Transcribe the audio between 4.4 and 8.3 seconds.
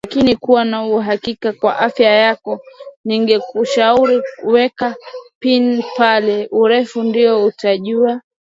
weka pina pale urefu ndio utajua